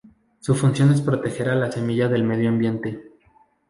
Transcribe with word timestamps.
Su 0.39 0.55
función 0.55 0.91
es 0.91 0.99
proteger 0.99 1.47
a 1.49 1.55
la 1.55 1.71
semilla 1.71 2.07
del 2.07 2.23
medio 2.23 2.49
ambiente. 2.49 3.03